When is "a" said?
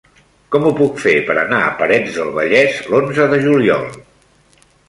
1.67-1.69